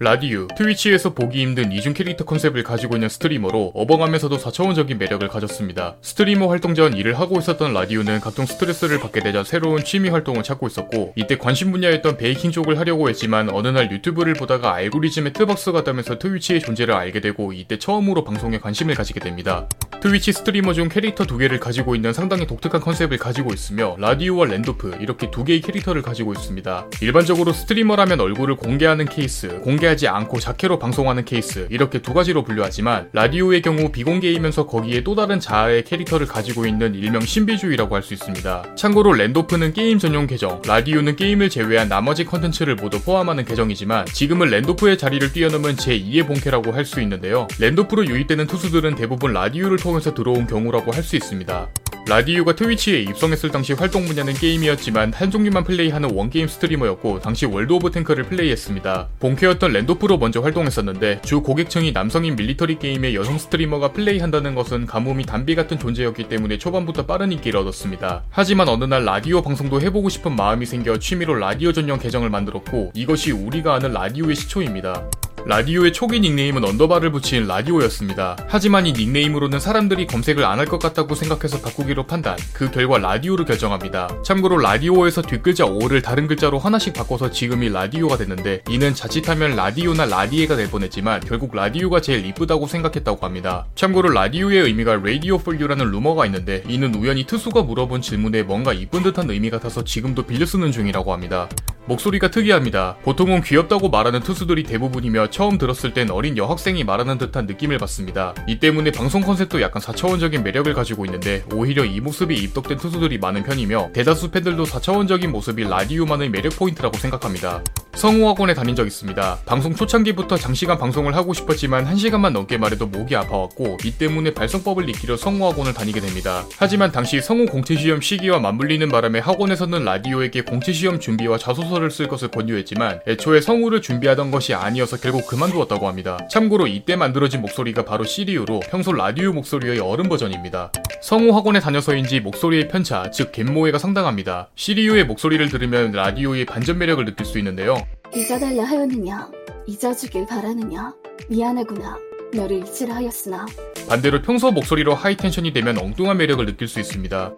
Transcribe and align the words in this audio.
라디유, 0.00 0.46
트위치에서 0.56 1.12
보기 1.12 1.42
힘든 1.42 1.72
이중 1.72 1.92
캐릭터 1.92 2.24
컨셉을 2.24 2.62
가지고 2.62 2.94
있는 2.94 3.08
스트리머로 3.08 3.72
어벙하면서도 3.74 4.38
4차원적인 4.38 4.96
매력을 4.96 5.26
가졌습니다. 5.26 5.96
스트리머 6.02 6.46
활동 6.46 6.76
전 6.76 6.96
일을 6.96 7.18
하고 7.18 7.40
있었던 7.40 7.74
라디유는 7.74 8.20
각종 8.20 8.46
스트레스를 8.46 9.00
받게 9.00 9.18
되자 9.18 9.42
새로운 9.42 9.82
취미 9.82 10.08
활동을 10.08 10.44
찾고 10.44 10.68
있었고 10.68 11.14
이때 11.16 11.36
관심 11.36 11.72
분야였던 11.72 12.16
베이킹 12.16 12.52
쪽을 12.52 12.78
하려고 12.78 13.08
했지만 13.08 13.50
어느 13.50 13.66
날 13.66 13.90
유튜브를 13.90 14.34
보다가 14.34 14.72
알고리즘의 14.74 15.32
뜨박스가 15.32 15.82
되면서 15.82 16.16
트위치의 16.16 16.60
존재를 16.60 16.94
알게 16.94 17.20
되고 17.20 17.52
이때 17.52 17.76
처음으로 17.76 18.22
방송에 18.22 18.60
관심을 18.60 18.94
가지게 18.94 19.18
됩니다. 19.18 19.68
트위치 20.00 20.32
스트리머 20.32 20.74
중 20.74 20.88
캐릭터 20.88 21.24
두 21.24 21.38
개를 21.38 21.58
가지고 21.58 21.96
있는 21.96 22.12
상당히 22.12 22.46
독특한 22.46 22.80
컨셉을 22.80 23.18
가지고 23.18 23.52
있으며 23.52 23.96
라디유와 23.98 24.46
랜도프 24.46 24.98
이렇게 25.00 25.28
두 25.30 25.42
개의 25.42 25.60
캐릭터를 25.60 26.02
가지고 26.02 26.32
있습니다. 26.32 26.86
일반적으로 27.02 27.52
스트리머라면 27.52 28.20
얼굴을 28.20 28.54
공개하는 28.56 29.06
케이스, 29.06 29.60
공개하지 29.60 30.06
않고 30.06 30.38
자켓로 30.38 30.78
방송하는 30.78 31.24
케이스 31.24 31.66
이렇게 31.70 32.00
두 32.00 32.14
가지로 32.14 32.44
분류하지만 32.44 33.08
라디유의 33.12 33.62
경우 33.62 33.90
비공개이면서 33.90 34.66
거기에 34.66 35.02
또 35.02 35.16
다른 35.16 35.40
자아의 35.40 35.82
캐릭터를 35.84 36.26
가지고 36.26 36.64
있는 36.66 36.94
일명 36.94 37.20
신비주의라고 37.20 37.94
할 37.94 38.02
수 38.02 38.14
있습니다. 38.14 38.76
참고로 38.76 39.12
랜도프는 39.14 39.72
게임 39.72 39.98
전용 39.98 40.28
계정, 40.28 40.62
라디유는 40.64 41.16
게임을 41.16 41.50
제외한 41.50 41.88
나머지 41.88 42.24
컨텐츠를 42.24 42.76
모두 42.76 43.02
포함하는 43.02 43.44
계정이지만 43.44 44.06
지금은 44.06 44.48
랜도프의 44.50 44.96
자리를 44.96 45.32
뛰어넘은 45.32 45.74
제2의 45.74 46.26
본캐라고 46.26 46.72
할 46.72 46.84
수 46.86 47.02
있는데요. 47.02 47.48
랜도프로 47.58 48.06
유입되는 48.06 48.46
트수들은 48.46 48.94
대부분 48.94 49.34
라디유를 49.34 49.76
통해 49.76 49.87
서 49.88 50.12
들어온 50.12 50.46
경우라고 50.46 50.92
할 50.92 51.02
수 51.02 51.16
있습니다. 51.16 51.68
라디유가 52.06 52.54
트위치에 52.54 53.00
입성했을 53.00 53.50
당시 53.50 53.72
활동 53.74 54.06
분야는 54.06 54.32
게임이었지만 54.34 55.12
한 55.12 55.30
종류만 55.30 55.64
플레이하는 55.64 56.10
원게임 56.14 56.48
스트리머였고 56.48 57.20
당시 57.20 57.44
월드 57.44 57.72
오브 57.72 57.90
탱크를 57.90 58.24
플레이했습니다. 58.24 59.08
본캐였던 59.20 59.72
랜도프로 59.72 60.16
먼저 60.16 60.40
활동했었는데 60.40 61.20
주 61.22 61.42
고객층이 61.42 61.92
남성인 61.92 62.36
밀리터리 62.36 62.78
게임의 62.78 63.14
여성 63.14 63.36
스트리머가 63.36 63.92
플레이한다는 63.92 64.54
것은 64.54 64.86
가뭄에 64.86 65.24
단비 65.24 65.54
같은 65.54 65.78
존재였기 65.78 66.28
때문에 66.28 66.56
초반부터 66.56 67.04
빠른 67.04 67.32
인기를 67.32 67.60
얻었습니다. 67.60 68.24
하지만 68.30 68.68
어느 68.68 68.84
날 68.84 69.04
라디오 69.04 69.42
방송도 69.42 69.80
해보고 69.82 70.08
싶은 70.08 70.34
마음이 70.34 70.64
생겨 70.64 70.98
취미로 70.98 71.34
라디유 71.34 71.72
전용 71.72 71.98
계정을 71.98 72.30
만들었고 72.30 72.92
이것이 72.94 73.32
우리가 73.32 73.74
아는 73.74 73.92
라디유의 73.92 74.34
시초입니다. 74.34 75.10
라디유의 75.48 75.94
초기 75.94 76.20
닉네임은 76.20 76.62
언더바를 76.62 77.10
붙인 77.10 77.46
라디오였습니다. 77.46 78.36
하지만 78.48 78.84
이 78.86 78.92
닉네임으로는 78.92 79.60
사람들이 79.60 80.06
검색을 80.06 80.44
안 80.44 80.58
할 80.58 80.66
것 80.66 80.78
같다고 80.78 81.14
생각해서 81.14 81.62
바꾸기로 81.62 82.06
판단, 82.06 82.36
그 82.52 82.70
결과 82.70 82.98
라디유를 82.98 83.46
결정합니다. 83.46 84.22
참고로 84.22 84.58
라디오에서 84.58 85.22
뒷글자 85.22 85.64
오를 85.64 86.02
다른 86.02 86.26
글자로 86.26 86.58
하나씩 86.58 86.92
바꿔서 86.92 87.30
지금의 87.30 87.70
라디유가 87.70 88.18
됐는데 88.18 88.62
이는 88.68 88.92
자칫하면 88.92 89.56
라디오나 89.56 90.04
라디에가 90.04 90.56
될 90.56 90.68
뻔했지만 90.70 91.20
결국 91.20 91.54
라디유가 91.54 92.02
제일 92.02 92.26
이쁘다고 92.26 92.66
생각했다고 92.66 93.24
합니다. 93.24 93.64
참고로 93.74 94.10
라디유의 94.10 94.64
의미가 94.64 94.94
Radio 94.94 95.36
for 95.36 95.56
You라는 95.56 95.90
루머가 95.90 96.26
있는데 96.26 96.62
이는 96.68 96.94
우연히 96.94 97.24
트수가 97.24 97.62
물어본 97.62 98.02
질문에 98.02 98.42
뭔가 98.42 98.74
이쁜 98.74 99.02
듯한 99.02 99.30
의미 99.30 99.48
같아서 99.48 99.82
지금도 99.82 100.24
빌려 100.24 100.44
쓰는 100.44 100.72
중이라고 100.72 101.10
합니다. 101.14 101.48
목소리가 101.86 102.30
특이합니다. 102.30 102.96
보통은 103.02 103.40
귀엽다고 103.42 103.88
말하는 103.88 104.20
트수들이 104.20 104.64
대부분이며 104.64 105.30
처음 105.38 105.56
들었을 105.56 105.94
땐 105.94 106.10
어린 106.10 106.36
여학생이 106.36 106.82
말하는 106.82 107.16
듯한 107.16 107.46
느낌을 107.46 107.78
받습니다. 107.78 108.34
이 108.48 108.58
때문에 108.58 108.90
방송 108.90 109.20
컨셉도 109.20 109.62
약간 109.62 109.80
4차원적인 109.80 110.42
매력을 110.42 110.74
가지고 110.74 111.04
있는데 111.04 111.44
오히려 111.54 111.84
이 111.84 112.00
모습에 112.00 112.34
입덕된 112.34 112.76
트수들이 112.76 113.18
많은 113.18 113.44
편이며 113.44 113.90
대다수 113.92 114.32
팬들도 114.32 114.64
4차원적인 114.64 115.28
모습이 115.28 115.62
라디유만의 115.62 116.30
매력 116.30 116.56
포인트라고 116.56 116.98
생각합니다. 116.98 117.62
성우학원에 117.98 118.54
다닌 118.54 118.76
적 118.76 118.86
있습니다. 118.86 119.38
방송 119.44 119.74
초창기부터 119.74 120.36
장시간 120.36 120.78
방송을 120.78 121.16
하고 121.16 121.34
싶었지만 121.34 121.84
1시간만 121.84 122.30
넘게 122.30 122.56
말해도 122.56 122.86
목이 122.86 123.16
아파왔고 123.16 123.78
이 123.84 123.90
때문에 123.90 124.34
발성법을 124.34 124.88
익히려 124.90 125.16
성우학원을 125.16 125.74
다니게 125.74 126.00
됩니다. 126.00 126.44
하지만 126.58 126.92
당시 126.92 127.20
성우 127.20 127.46
공채시험 127.46 128.00
시기와 128.00 128.38
맞물리는 128.38 128.88
바람에 128.88 129.18
학원에서는 129.18 129.84
라디유에게 129.84 130.42
공채시험 130.42 131.00
준비와 131.00 131.38
자소서를 131.38 131.90
쓸 131.90 132.06
것을 132.06 132.28
권유했지만 132.28 133.00
애초에 133.08 133.40
성우를 133.40 133.82
준비하던 133.82 134.30
것이 134.30 134.54
아니어서 134.54 134.96
결국 134.98 135.26
그만두었다고 135.26 135.88
합니다. 135.88 136.18
참고로 136.30 136.68
이때 136.68 136.94
만들어진 136.94 137.40
목소리가 137.40 137.84
바로 137.84 138.04
시리우로 138.04 138.60
평소 138.70 138.92
라디유 138.92 139.32
목소리의 139.32 139.80
어른 139.80 140.08
버전입니다. 140.08 140.70
성우 141.02 141.34
학원에 141.34 141.58
다녀서인지 141.58 142.20
목소리의 142.20 142.68
편차, 142.68 143.10
즉 143.10 143.32
갯모해가 143.32 143.78
상당합니다. 143.78 144.50
시리우의 144.54 145.06
목소리를 145.06 145.48
들으면 145.48 145.90
라디오의 145.90 146.44
반전 146.44 146.78
매력을 146.78 147.04
느낄 147.04 147.26
수 147.26 147.38
있는데요. 147.38 147.87
잊어달라 148.14 148.64
하였느냐? 148.64 149.30
잊어주길 149.66 150.26
바라느냐? 150.26 150.94
미안하구나. 151.28 151.98
너를 152.34 152.62
잊으라 152.66 152.96
하였으나 152.96 153.46
반대로 153.88 154.20
평소 154.20 154.50
목소리로 154.50 154.94
하이텐션이 154.94 155.52
되면 155.54 155.78
엉뚱한 155.78 156.18
매력을 156.18 156.44
느낄 156.44 156.68
수 156.68 156.78
있습니다. 156.78 157.32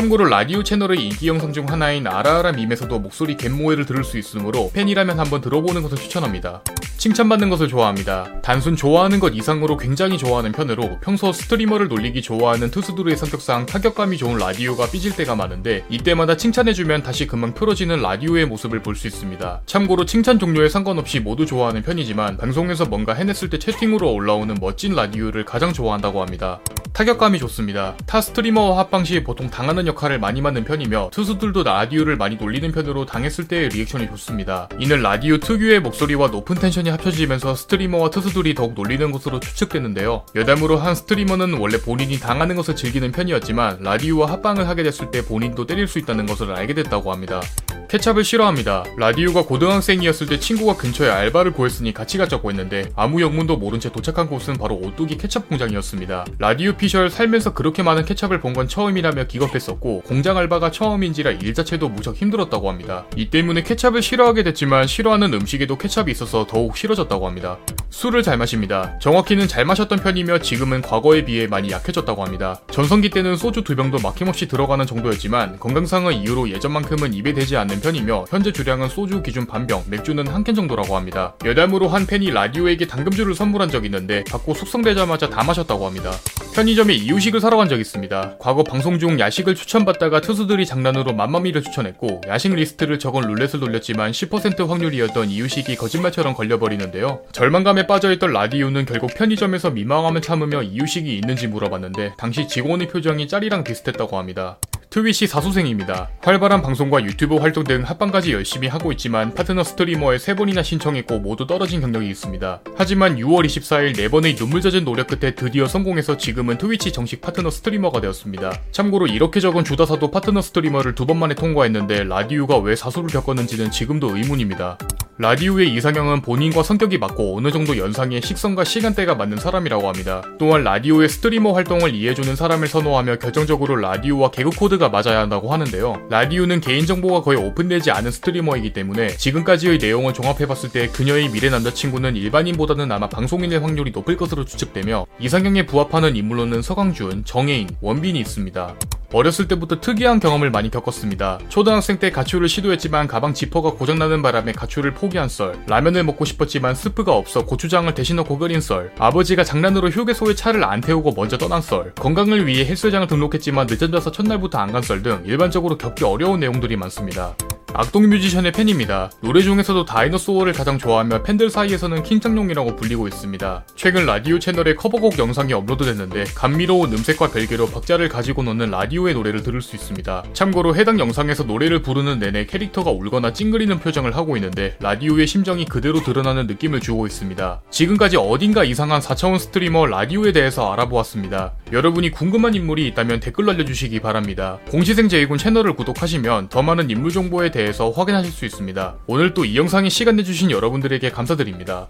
참고로 0.00 0.24
라디오 0.24 0.62
채널의 0.62 0.98
인기 0.98 1.28
영상 1.28 1.52
중 1.52 1.68
하나인 1.68 2.06
아라아라 2.06 2.52
밈에서도 2.52 3.00
목소리 3.00 3.36
갯모해를 3.36 3.84
들을 3.84 4.02
수 4.02 4.16
있으므로 4.16 4.70
팬이라면 4.72 5.18
한번 5.18 5.42
들어보는 5.42 5.82
것을 5.82 5.98
추천합니다. 5.98 6.62
칭찬받는 6.96 7.50
것을 7.50 7.68
좋아합니다. 7.68 8.40
단순 8.42 8.76
좋아하는 8.76 9.20
것 9.20 9.34
이상으로 9.34 9.76
굉장히 9.76 10.16
좋아하는 10.16 10.52
편으로 10.52 10.98
평소 11.02 11.32
스트리머를 11.32 11.88
놀리기 11.88 12.22
좋아하는 12.22 12.70
투수들의 12.70 13.14
성격상 13.14 13.66
타격감이 13.66 14.16
좋은 14.16 14.38
라디오가 14.38 14.90
삐질 14.90 15.16
때가 15.16 15.34
많은데 15.34 15.84
이때마다 15.90 16.36
칭찬해주면 16.36 17.02
다시 17.02 17.26
금방 17.26 17.52
풀어지는 17.52 18.00
라디오의 18.00 18.46
모습을 18.46 18.82
볼 18.82 18.96
수 18.96 19.06
있습니다. 19.06 19.62
참고로 19.66 20.06
칭찬 20.06 20.38
종류에 20.38 20.70
상관없이 20.70 21.20
모두 21.20 21.44
좋아하는 21.44 21.82
편이지만 21.82 22.38
방송에서 22.38 22.86
뭔가 22.86 23.12
해냈을 23.12 23.50
때 23.50 23.58
채팅으로 23.58 24.12
올라오는 24.12 24.56
멋진 24.60 24.94
라디오를 24.94 25.44
가장 25.44 25.74
좋아한다고 25.74 26.22
합니다. 26.22 26.60
타격감이 26.92 27.38
좋습니다. 27.38 27.94
타 28.04 28.20
스트리머와 28.20 28.78
합방 28.78 29.04
시 29.04 29.22
보통 29.22 29.48
당하는 29.48 29.86
역할을 29.90 30.18
많이 30.18 30.40
맡는 30.40 30.64
편이며 30.64 31.10
트수들도 31.12 31.62
라디유를 31.62 32.16
많이 32.16 32.36
놀리는 32.36 32.70
편으로 32.72 33.06
당했을 33.06 33.46
때의 33.48 33.68
리액션이 33.70 34.06
좋습니다. 34.08 34.68
이는 34.78 35.02
라디유 35.02 35.38
특유의 35.38 35.80
목소리와 35.80 36.28
높은 36.28 36.56
텐션이 36.56 36.90
합쳐지면서 36.90 37.54
스트리머와 37.54 38.10
트수들이 38.10 38.54
더욱 38.54 38.74
놀리는 38.74 39.10
것으로 39.12 39.40
추측되는데요. 39.40 40.24
여담으로 40.34 40.78
한 40.78 40.94
스트리머는 40.94 41.54
원래 41.58 41.78
본인이 41.78 42.18
당하는 42.18 42.56
것을 42.56 42.76
즐기는 42.76 43.10
편이었지만 43.12 43.78
라디유와 43.82 44.30
합방을 44.30 44.68
하게 44.68 44.82
됐을 44.82 45.10
때 45.10 45.24
본인도 45.24 45.66
때릴 45.66 45.86
수 45.88 45.98
있다는 45.98 46.26
것을 46.26 46.52
알게 46.52 46.74
됐다고 46.74 47.12
합니다. 47.12 47.40
케찹을 47.88 48.22
싫어합니다. 48.22 48.84
라디유가 48.98 49.42
고등학생이었을 49.42 50.28
때 50.28 50.38
친구가 50.38 50.76
근처에 50.76 51.10
알바를 51.10 51.52
구했으니 51.52 51.92
같이 51.92 52.18
가자고 52.18 52.48
했는데 52.50 52.88
아무 52.94 53.20
영문도 53.20 53.56
모른 53.56 53.80
채 53.80 53.90
도착한 53.90 54.28
곳은 54.28 54.54
바로 54.58 54.76
오뚜기 54.76 55.18
케찹 55.18 55.42
공장이었습니다. 55.42 56.24
라디유 56.38 56.76
피셜 56.76 57.10
살면서 57.10 57.52
그렇게 57.52 57.82
많은 57.82 58.04
케찹을 58.04 58.38
본 58.40 58.50
건 58.50 58.66
처음이라며 58.66 59.24
기겁했었고 59.28 59.79
공장 59.80 60.36
알바가 60.36 60.70
처음인지라 60.70 61.30
일 61.32 61.54
자체도 61.54 61.88
무척 61.88 62.16
힘들었다고 62.16 62.68
합니다. 62.68 63.06
이 63.16 63.30
때문에 63.30 63.62
케찹을 63.62 64.02
싫어하게 64.02 64.42
됐지만 64.42 64.86
싫어하는 64.86 65.32
음식에도 65.32 65.78
케찹이 65.78 66.10
있어서 66.10 66.46
더욱 66.46 66.76
싫어졌다고 66.76 67.26
합니다. 67.26 67.58
술을 67.88 68.22
잘 68.22 68.36
마십니다. 68.36 68.98
정확히는 69.00 69.48
잘 69.48 69.64
마셨던 69.64 70.00
편이며 70.00 70.40
지금은 70.40 70.82
과거에 70.82 71.24
비해 71.24 71.46
많이 71.46 71.70
약해졌다고 71.70 72.24
합니다. 72.24 72.60
전성기 72.70 73.10
때는 73.10 73.36
소주 73.36 73.62
두 73.62 73.74
병도 73.74 73.98
막힘없이 74.02 74.48
들어가는 74.48 74.86
정도였지만 74.86 75.58
건강상의 75.58 76.18
이유로 76.18 76.50
예전만큼은 76.50 77.14
입에 77.14 77.32
대지 77.32 77.56
않는 77.56 77.80
편이며 77.80 78.26
현재 78.28 78.52
주량은 78.52 78.88
소주 78.88 79.22
기준 79.22 79.46
반병, 79.46 79.84
맥주는 79.88 80.26
한 80.26 80.40
캔 80.44 80.54
정도라고 80.54 80.96
합니다. 80.96 81.34
여담으로 81.44 81.88
한 81.88 82.06
팬이 82.06 82.30
라디유에게 82.30 82.86
담금주를 82.86 83.34
선물한 83.34 83.68
적이 83.70 83.86
있는데 83.88 84.24
받고 84.24 84.54
숙성되자마자 84.54 85.28
다 85.28 85.44
마셨다고 85.44 85.86
합니다. 85.86 86.10
편의점에 86.54 86.94
이유식을 86.94 87.40
사러 87.40 87.56
간 87.58 87.68
적이 87.68 87.82
있습니다. 87.82 88.36
과거 88.38 88.64
방송 88.64 88.98
중 88.98 89.20
야식을 89.20 89.54
추천 89.54 89.69
받다가 89.78 90.20
트수들이 90.20 90.66
장난으로 90.66 91.12
맘마밀을 91.12 91.62
추천했고 91.62 92.22
야식 92.26 92.52
리스트를 92.54 92.98
적은 92.98 93.20
룰렛을 93.20 93.60
돌렸지만 93.60 94.10
10% 94.10 94.66
확률이었던 94.66 95.30
이유식이 95.30 95.76
거짓말처럼 95.76 96.34
걸려버리는데요. 96.34 97.22
절망감에 97.30 97.86
빠져있던 97.86 98.32
라디유는 98.32 98.84
결국 98.84 99.14
편의점에서 99.14 99.70
민망함을 99.70 100.22
참으며 100.22 100.62
이유식이 100.62 101.16
있는지 101.16 101.46
물어봤는데 101.46 102.14
당시 102.18 102.48
직원의 102.48 102.88
표정이 102.88 103.28
짤이랑 103.28 103.62
비슷했다고 103.62 104.18
합니다. 104.18 104.58
트위치 104.90 105.28
사수생입니다. 105.28 106.08
활발한 106.20 106.62
방송과 106.62 107.04
유튜브 107.04 107.36
활동 107.36 107.62
등 107.62 107.84
합방까지 107.84 108.32
열심히 108.32 108.66
하고 108.66 108.90
있지만 108.90 109.32
파트너 109.32 109.62
스트리머에 109.62 110.16
3번이나 110.16 110.64
신청했고 110.64 111.20
모두 111.20 111.46
떨어진 111.46 111.80
경력이 111.80 112.08
있습니다. 112.10 112.62
하지만 112.74 113.14
6월 113.14 113.44
24일 113.46 113.94
4번의 113.94 114.36
눈물 114.36 114.60
젖은 114.60 114.84
노력 114.84 115.06
끝에 115.06 115.36
드디어 115.36 115.66
성공해서 115.66 116.16
지금은 116.16 116.58
트위치 116.58 116.90
정식 116.92 117.20
파트너 117.20 117.50
스트리머가 117.50 118.00
되었습니다. 118.00 118.52
참고로 118.72 119.06
이렇게 119.06 119.38
적은 119.38 119.62
주다사도 119.62 120.10
파트너 120.10 120.42
스트리머를 120.42 120.96
두 120.96 121.06
번 121.10 121.18
만에 121.18 121.34
통과했는데 121.34 122.04
라디유가 122.04 122.58
왜 122.58 122.74
사수를 122.74 123.10
겪었는지는 123.10 123.70
지금도 123.70 124.16
의문입니다. 124.16 124.76
라디유의 125.20 125.74
이상형은 125.74 126.22
본인과 126.22 126.62
성격이 126.62 126.96
맞고 126.96 127.36
어느 127.36 127.52
정도 127.52 127.76
연상의 127.76 128.22
식성과 128.22 128.64
시간대가 128.64 129.14
맞는 129.14 129.36
사람이라고 129.36 129.86
합니다. 129.86 130.22
또한 130.38 130.64
라디유의 130.64 131.10
스트리머 131.10 131.52
활동을 131.52 131.94
이해해주는 131.94 132.34
사람을 132.34 132.66
선호하며 132.66 133.16
결정적으로 133.16 133.76
라디유와 133.76 134.30
개그 134.30 134.48
코드가 134.48 134.88
맞아야 134.88 135.20
한다고 135.20 135.52
하는데요. 135.52 136.06
라디유는 136.08 136.62
개인정보가 136.62 137.20
거의 137.20 137.38
오픈되지 137.38 137.90
않은 137.90 138.10
스트리머이기 138.10 138.72
때문에 138.72 139.08
지금까지의 139.08 139.76
내용을 139.76 140.14
종합해봤을 140.14 140.70
때 140.72 140.88
그녀의 140.88 141.28
미래 141.28 141.50
남자친구는 141.50 142.16
일반인보다는 142.16 142.90
아마 142.90 143.06
방송인의 143.06 143.58
확률이 143.58 143.90
높을 143.90 144.16
것으로 144.16 144.46
추측되며 144.46 145.04
이상형에 145.18 145.66
부합하는 145.66 146.16
인물로는 146.16 146.62
서강준, 146.62 147.26
정혜인, 147.26 147.68
원빈이 147.82 148.18
있습니다. 148.20 148.74
어렸을 149.12 149.48
때부터 149.48 149.80
특이한 149.80 150.20
경험을 150.20 150.50
많이 150.50 150.70
겪었습니다. 150.70 151.38
초등학생 151.48 151.98
때 151.98 152.10
가출을 152.10 152.48
시도했지만 152.48 153.06
가방 153.08 153.34
지퍼가 153.34 153.72
고장나는 153.72 154.22
바람에 154.22 154.52
가출을 154.52 154.94
포기한 154.94 155.28
썰. 155.28 155.58
라면을 155.66 156.04
먹고 156.04 156.24
싶었지만 156.24 156.74
스프가 156.74 157.12
없어 157.12 157.44
고추장을 157.44 157.92
대신 157.94 158.16
넣고 158.16 158.38
끓인 158.38 158.60
썰. 158.60 158.92
아버지가 158.98 159.44
장난으로 159.44 159.90
휴게소에 159.90 160.34
차를 160.34 160.64
안 160.64 160.80
태우고 160.80 161.12
먼저 161.16 161.36
떠난 161.36 161.60
썰. 161.60 161.92
건강을 161.96 162.46
위해 162.46 162.64
헬스장을 162.64 163.06
등록했지만 163.06 163.66
늦잠 163.68 163.90
자서 163.92 164.10
첫날부터 164.12 164.58
안 164.58 164.70
간 164.70 164.82
썰 164.82 165.02
등 165.02 165.22
일반적으로 165.26 165.76
겪기 165.76 166.04
어려운 166.04 166.38
내용들이 166.40 166.76
많습니다. 166.76 167.34
악동 167.72 168.08
뮤지션의 168.08 168.52
팬입니다. 168.52 169.10
노래 169.20 169.40
중에서도 169.42 169.84
Dinosaur를 169.84 170.52
가장 170.52 170.76
좋아하며 170.76 171.22
팬들 171.22 171.50
사이에서는 171.50 172.02
킹장룡이라고 172.02 172.76
불리고 172.76 173.06
있습니다. 173.06 173.64
최근 173.76 174.06
라디유 174.06 174.38
채널에 174.38 174.74
커버곡 174.74 175.18
영상이 175.18 175.52
업로드됐는데 175.52 176.24
감미로운 176.34 176.92
음색과 176.92 177.28
별개로 177.30 177.68
박자를 177.68 178.08
가지고 178.08 178.42
노는 178.42 178.70
라디유의 178.70 179.14
노래를 179.14 179.42
들을 179.42 179.62
수 179.62 179.76
있습니다. 179.76 180.24
참고로 180.32 180.74
해당 180.74 180.98
영상에서 180.98 181.44
노래를 181.44 181.82
부르는 181.82 182.18
내내 182.18 182.46
캐릭터가 182.46 182.90
울거나 182.90 183.32
찡그리는 183.32 183.78
표정을 183.78 184.16
하고 184.16 184.36
있는데 184.36 184.76
라디유의 184.80 185.26
심정이 185.26 185.64
그대로 185.64 186.02
드러나는 186.02 186.46
느낌을 186.48 186.80
주고 186.80 187.06
있습니다. 187.06 187.62
지금까지 187.70 188.16
어딘가 188.16 188.64
이상한 188.64 189.00
4차원 189.00 189.38
스트리머 189.38 189.86
라디오에 189.86 190.32
대해서 190.32 190.72
알아보았습니다. 190.72 191.52
여러분이 191.72 192.10
궁금한 192.10 192.54
인물이 192.54 192.86
있다면 192.88 193.20
댓글로 193.20 193.52
알려주시기 193.52 194.00
바랍니다. 194.00 194.58
공시생 194.70 195.08
제이군 195.08 195.38
채널을 195.38 195.74
구독하시면 195.74 196.48
더 196.48 196.62
많은 196.62 196.90
인물 196.90 197.12
정보에 197.12 197.50
대해서 197.60 197.90
확인하실 197.90 198.32
수 198.32 198.46
있습니다. 198.46 198.94
오늘 199.06 199.34
또 199.34 199.44
이 199.44 199.56
영상에 199.56 199.88
시간 199.90 200.16
내주신 200.16 200.50
여러분들에게 200.50 201.10
감사드립니다. 201.10 201.88